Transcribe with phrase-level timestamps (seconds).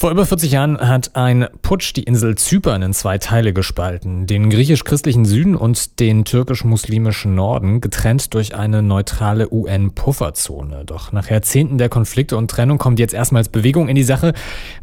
[0.00, 4.26] Vor über 40 Jahren hat ein Putsch die Insel Zypern in zwei Teile gespalten.
[4.26, 10.86] Den griechisch-christlichen Süden und den türkisch-muslimischen Norden, getrennt durch eine neutrale UN-Pufferzone.
[10.86, 14.32] Doch nach Jahrzehnten der Konflikte und Trennung kommt jetzt erstmals Bewegung in die Sache.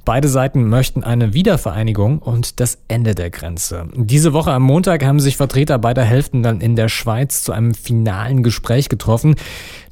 [0.05, 3.88] Beide Seiten möchten eine Wiedervereinigung und das Ende der Grenze.
[3.95, 7.73] Diese Woche am Montag haben sich Vertreter beider Hälften dann in der Schweiz zu einem
[7.73, 9.33] finalen Gespräch getroffen.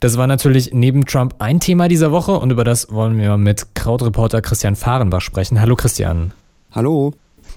[0.02, 3.73] Das war natürlich neben Trump ein Thema dieser Woche und über das wollen wir mit
[3.73, 4.76] Krautreporter Christian
[5.16, 5.62] Fahrenbach sprechen.
[5.62, 6.34] Hallo Christian.
[6.72, 7.14] Hallo.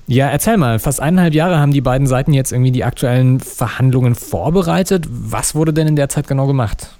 [0.07, 4.15] Ja, erzähl mal, fast eineinhalb Jahre haben die beiden Seiten jetzt irgendwie die aktuellen Verhandlungen
[4.15, 5.07] vorbereitet.
[5.11, 6.98] Was wurde denn in der Zeit genau gemacht?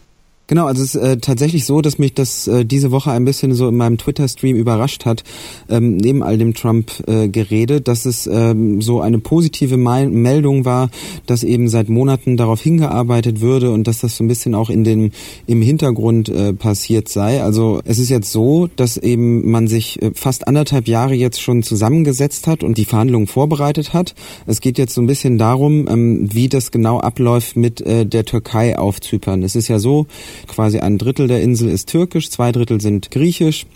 [0.49, 3.53] Genau, also es ist äh, tatsächlich so, dass mich das äh, diese Woche ein bisschen
[3.53, 5.23] so in meinem Twitter-Stream überrascht hat,
[5.69, 10.89] ähm, neben all dem Trump-Gerede, äh, dass es ähm, so eine positive Me Meldung war,
[11.27, 14.85] dass eben seit Monaten darauf hingearbeitet würde und dass das so ein bisschen auch in
[14.85, 15.11] dem
[15.47, 17.43] im Hintergrund äh, passiert sei.
[17.43, 21.63] Also es ist jetzt so, dass eben man sich äh, fast anderthalb Jahre jetzt schon
[21.63, 24.15] zusammengesetzt hat und die Verhandlungen vorbereitet hat.
[24.47, 28.25] Es geht jetzt so ein bisschen darum, ähm, wie das genau abläuft mit äh, der
[28.25, 29.43] Türkei auf Zypern.
[29.43, 30.07] Es ist ja so,
[30.47, 33.67] Quasi ein Drittel der Insel ist türkisch, zwei Drittel sind griechisch.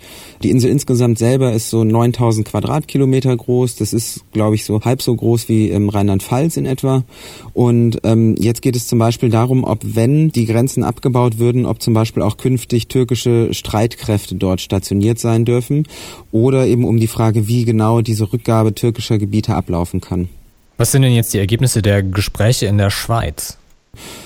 [0.42, 3.76] Die Insel insgesamt selber ist so 9000 Quadratkilometer groß.
[3.76, 7.04] Das ist, glaube ich, so halb so groß wie im Rheinland-Pfalz in etwa.
[7.52, 11.82] Und ähm, jetzt geht es zum Beispiel darum, ob wenn die Grenzen abgebaut würden, ob
[11.82, 15.86] zum Beispiel auch künftig türkische Streitkräfte dort stationiert sein dürfen
[16.30, 20.28] oder eben um die Frage, wie genau diese Rückgabe türkischer Gebiete ablaufen kann.
[20.76, 23.58] Was sind denn jetzt die Ergebnisse der Gespräche in der Schweiz?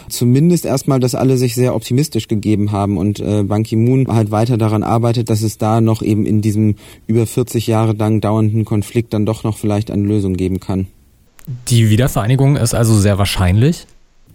[0.08, 4.56] Zumindest erstmal, dass alle sich sehr optimistisch gegeben haben und äh, Ban Ki-moon halt weiter
[4.56, 9.12] daran arbeitet, dass es da noch eben in diesem über 40 Jahre lang dauernden Konflikt
[9.12, 10.86] dann doch noch vielleicht eine Lösung geben kann.
[11.68, 13.86] Die Wiedervereinigung ist also sehr wahrscheinlich?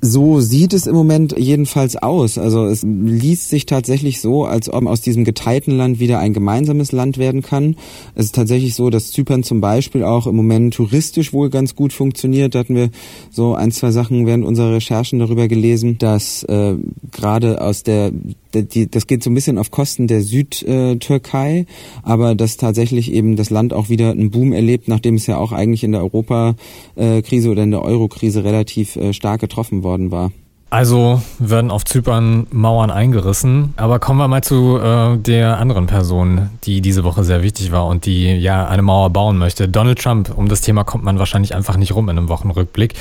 [0.04, 2.40] So sieht es im Moment jedenfalls aus.
[2.40, 6.92] Also es liest sich tatsächlich so, als ob aus diesem geteilten Land wieder ein gemeinsames
[6.92, 7.76] Land werden kann.
[8.16, 11.94] Es ist tatsächlich so, dass Zypern zum Beispiel auch im Moment touristisch wohl ganz gut
[11.94, 12.56] funktioniert.
[12.56, 12.90] Da hatten wir
[13.30, 16.78] so ein, zwei Sachen während unserer Recherchen darüber gelesen, dass äh,
[17.12, 18.12] gerade aus der
[18.52, 21.66] das geht so ein bisschen auf Kosten der Südtürkei,
[22.04, 25.52] aber dass tatsächlich eben das Land auch wieder einen Boom erlebt, nachdem es ja auch
[25.52, 30.32] eigentlich in der Europakrise oder in der Eurokrise relativ äh, stark getroffen worden war.
[30.72, 33.74] Also werden auf Zypern Mauern eingerissen.
[33.76, 37.88] Aber kommen wir mal zu äh, der anderen Person, die diese Woche sehr wichtig war
[37.88, 39.68] und die ja eine Mauer bauen möchte.
[39.68, 40.32] Donald Trump.
[40.34, 42.94] Um das Thema kommt man wahrscheinlich einfach nicht rum in einem Wochenrückblick.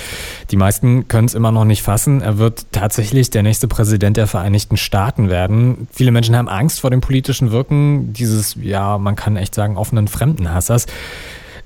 [0.51, 2.23] Die meisten können es immer noch nicht fassen.
[2.23, 5.87] Er wird tatsächlich der nächste Präsident der Vereinigten Staaten werden.
[5.93, 10.09] Viele Menschen haben Angst vor dem politischen Wirken dieses, ja, man kann echt sagen, offenen
[10.09, 10.87] Fremdenhassers.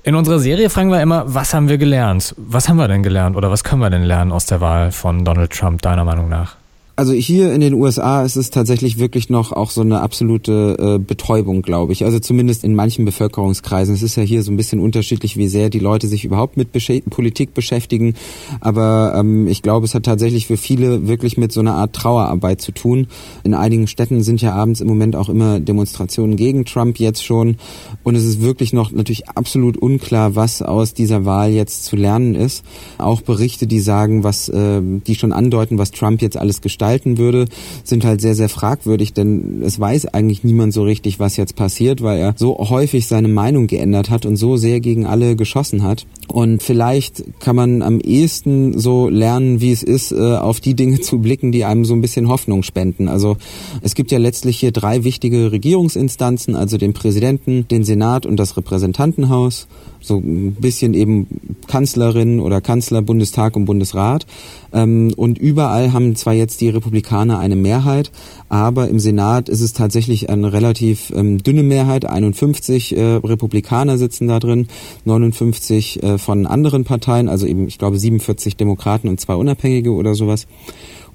[0.06, 2.34] In unserer Serie fragen wir immer, was haben wir gelernt?
[2.36, 5.24] Was haben wir denn gelernt oder was können wir denn lernen aus der Wahl von
[5.24, 6.56] Donald Trump, deiner Meinung nach?
[6.96, 10.98] Also hier in den USA ist es tatsächlich wirklich noch auch so eine absolute äh,
[11.00, 12.04] Betäubung, glaube ich.
[12.04, 13.96] Also zumindest in manchen Bevölkerungskreisen.
[13.96, 16.70] Es ist ja hier so ein bisschen unterschiedlich, wie sehr die Leute sich überhaupt mit
[16.70, 18.14] Besch Politik beschäftigen.
[18.60, 22.60] Aber ähm, ich glaube, es hat tatsächlich für viele wirklich mit so einer Art Trauerarbeit
[22.60, 23.08] zu tun.
[23.42, 27.56] In einigen Städten sind ja abends im Moment auch immer Demonstrationen gegen Trump jetzt schon.
[28.04, 32.36] Und es ist wirklich noch natürlich absolut unklar, was aus dieser Wahl jetzt zu lernen
[32.36, 32.64] ist.
[32.98, 37.16] Auch Berichte, die sagen, was, äh, die schon andeuten, was Trump jetzt alles gestaltet gestalten
[37.16, 37.46] würde,
[37.82, 42.02] sind halt sehr, sehr fragwürdig, denn es weiß eigentlich niemand so richtig, was jetzt passiert,
[42.02, 46.06] weil er so häufig seine Meinung geändert hat und so sehr gegen alle geschossen hat.
[46.28, 51.00] Und vielleicht kann man am ehesten so lernen, wie es ist, äh, auf die Dinge
[51.00, 53.08] zu blicken, die einem so ein bisschen Hoffnung spenden.
[53.08, 53.36] Also
[53.80, 58.56] es gibt ja letztlich hier drei wichtige Regierungsinstanzen, also den Präsidenten, den Senat und das
[58.56, 59.68] Repräsentantenhaus
[60.04, 61.26] so ein bisschen eben
[61.66, 64.26] Kanzlerin oder Kanzler, Bundestag und Bundesrat.
[64.72, 68.10] Ähm, und überall haben zwar jetzt die Republikaner eine Mehrheit,
[68.48, 72.04] aber im Senat ist es tatsächlich eine relativ ähm, dünne Mehrheit.
[72.04, 74.68] 51 äh, Republikaner sitzen da drin,
[75.04, 80.14] 59 äh, von anderen Parteien, also eben, ich glaube, 47 Demokraten und zwei Unabhängige oder
[80.14, 80.46] sowas.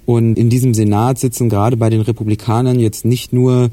[0.06, 3.70] Und in diesem Senat sitzen gerade bei den Republikanern jetzt nicht nur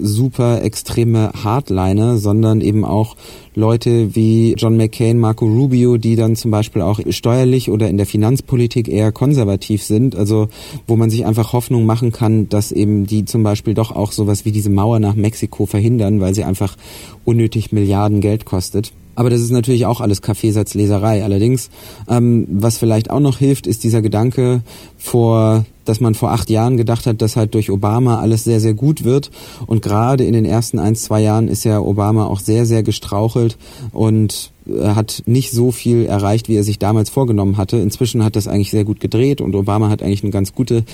[0.00, 3.16] super extreme Hardliner, sondern eben auch
[3.54, 8.06] Leute wie John McCain, Marco Rubio, die dann zum Beispiel auch steuerlich oder in der
[8.06, 10.14] Finanzpolitik eher konservativ sind.
[10.14, 10.48] Also
[10.86, 14.44] wo man sich einfach Hoffnung machen kann, dass eben die zum Beispiel doch auch sowas
[14.44, 16.76] wie diese Mauer nach Mexiko verhindern, weil sie einfach
[17.24, 18.92] unnötig Milliarden Geld kostet.
[19.18, 21.24] Aber das ist natürlich auch alles Kaffeesatzleserei.
[21.24, 21.70] Allerdings,
[22.08, 24.62] ähm, was vielleicht auch noch hilft, ist dieser Gedanke
[24.96, 28.74] vor dass man vor acht Jahren gedacht hat, dass halt durch Obama alles sehr, sehr
[28.74, 29.30] gut wird.
[29.66, 33.56] Und gerade in den ersten ein, zwei Jahren ist ja Obama auch sehr, sehr gestrauchelt
[33.92, 37.78] und hat nicht so viel erreicht, wie er sich damals vorgenommen hatte.
[37.78, 40.84] Inzwischen hat das eigentlich sehr gut gedreht und Obama hat eigentlich eine ganz gute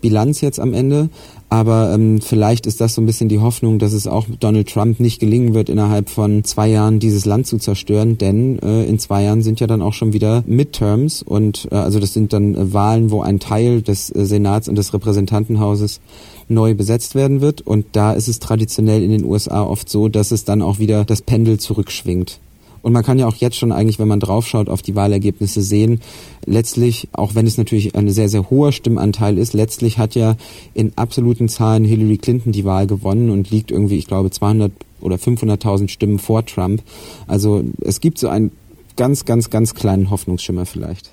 [0.00, 1.08] Bilanz jetzt am Ende.
[1.50, 4.98] Aber ähm, vielleicht ist das so ein bisschen die Hoffnung, dass es auch Donald Trump
[4.98, 8.18] nicht gelingen wird, innerhalb von zwei Jahren dieses Land zu zerstören.
[8.18, 12.00] Denn äh, in zwei Jahren sind ja dann auch schon wieder Midterms und äh, also
[12.00, 16.00] das sind dann äh, Wahlen, wo ein Teil des äh, Senats und des Repräsentantenhauses
[16.48, 17.60] neu besetzt werden wird.
[17.60, 21.04] Und da ist es traditionell in den USA oft so, dass es dann auch wieder
[21.04, 22.40] das Pendel zurückschwingt.
[22.84, 26.00] Und man kann ja auch jetzt schon eigentlich, wenn man draufschaut, auf die Wahlergebnisse sehen,
[26.44, 30.36] letztlich, auch wenn es natürlich ein sehr, sehr hoher Stimmanteil ist, letztlich hat ja
[30.74, 34.70] in absoluten Zahlen Hillary Clinton die Wahl gewonnen und liegt irgendwie, ich glaube, 200
[35.00, 36.82] oder 500.000 Stimmen vor Trump.
[37.26, 38.52] Also es gibt so einen
[38.96, 41.10] ganz, ganz, ganz kleinen Hoffnungsschimmer vielleicht.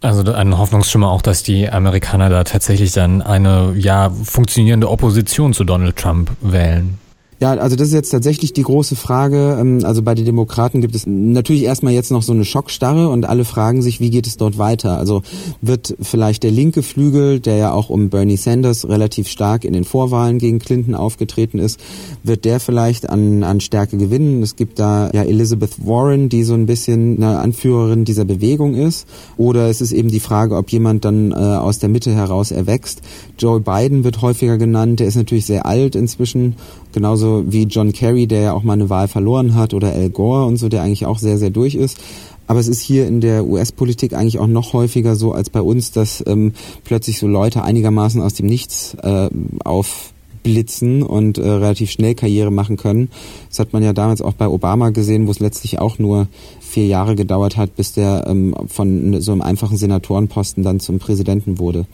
[0.00, 5.64] Also ein Hoffnungsschimmer auch, dass die Amerikaner da tatsächlich dann eine ja funktionierende Opposition zu
[5.64, 6.98] Donald Trump wählen.
[7.40, 9.56] Ja, also das ist jetzt tatsächlich die große Frage.
[9.58, 13.26] Ähm, also bei den Demokraten gibt es natürlich erstmal jetzt noch so eine Schockstarre und
[13.26, 14.98] alle fragen sich, wie geht es dort weiter?
[14.98, 15.22] Also
[15.62, 19.84] wird vielleicht der linke Flügel, der ja auch um Bernie Sanders relativ stark in den
[19.84, 21.80] Vorwahlen gegen Clinton aufgetreten ist,
[22.22, 24.42] wird der vielleicht an, an Stärke gewinnen?
[24.42, 29.06] Es gibt da ja Elizabeth Warren, die so ein bisschen eine Anführerin dieser Bewegung ist.
[29.38, 33.00] Oder es ist eben die Frage, ob jemand dann äh, aus der Mitte heraus erwächst.
[33.38, 35.00] Joe Biden wird häufiger genannt.
[35.00, 36.56] Der ist natürlich sehr alt inzwischen
[36.92, 40.44] Genauso wie John Kerry, der ja auch mal eine Wahl verloren hat, oder Al Gore
[40.44, 41.98] und so, der eigentlich auch sehr, sehr durch ist.
[42.46, 45.92] Aber es ist hier in der US-Politik eigentlich auch noch häufiger so als bei uns,
[45.92, 49.30] dass ähm, plötzlich so Leute einigermaßen aus dem Nichts äh,
[49.62, 53.08] aufblitzen und äh, relativ schnell Karriere machen können.
[53.48, 56.26] Das hat man ja damals auch bei Obama gesehen, wo es letztlich auch nur
[56.58, 61.60] vier Jahre gedauert hat, bis der ähm, von so einem einfachen Senatorenposten dann zum Präsidenten
[61.60, 61.86] wurde.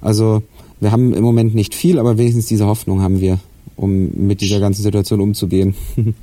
[0.00, 0.42] Also
[0.80, 3.40] wir haben im Moment nicht viel, aber wenigstens diese Hoffnung haben wir
[3.76, 5.74] um mit dieser ganzen Situation umzugehen.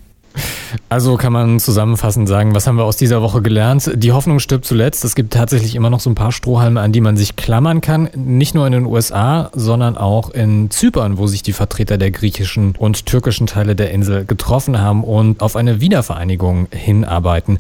[0.90, 3.92] Also kann man zusammenfassend sagen, was haben wir aus dieser Woche gelernt?
[3.96, 5.04] Die Hoffnung stirbt zuletzt.
[5.06, 8.10] Es gibt tatsächlich immer noch so ein paar Strohhalme, an die man sich klammern kann.
[8.16, 12.76] Nicht nur in den USA, sondern auch in Zypern, wo sich die Vertreter der griechischen
[12.78, 17.60] und türkischen Teile der Insel getroffen haben und auf eine Wiedervereinigung hinarbeiten.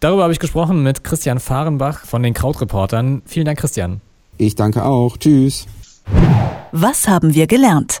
[0.00, 3.22] Darüber habe ich gesprochen mit Christian Fahrenbach von den Krautreportern.
[3.24, 4.00] Vielen Dank, Christian.
[4.36, 5.16] Ich danke auch.
[5.16, 5.66] Tschüss.
[6.72, 8.00] Was haben wir gelernt?